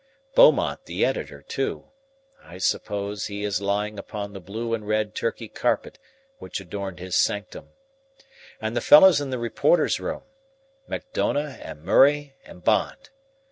Beaumont, 0.33 0.85
the 0.85 1.05
editor, 1.05 1.43
too 1.43 1.91
I 2.41 2.57
suppose 2.57 3.27
he 3.27 3.43
is 3.43 3.61
lying 3.61 3.99
upon 3.99 4.33
the 4.33 4.39
blue 4.39 4.73
and 4.73 4.87
red 4.87 5.13
Turkey 5.13 5.47
carpet 5.47 5.99
which 6.39 6.59
adorned 6.59 6.97
his 6.97 7.15
sanctum. 7.15 7.69
And 8.59 8.75
the 8.75 8.81
fellows 8.81 9.21
in 9.21 9.29
the 9.29 9.37
reporters' 9.37 9.99
room 9.99 10.23
Macdona 10.87 11.59
and 11.61 11.83
Murray 11.83 12.35
and 12.43 12.63
Bond. 12.63 13.11